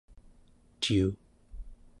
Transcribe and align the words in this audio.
ciu 0.81 1.05